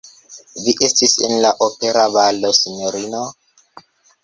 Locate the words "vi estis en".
0.67-1.35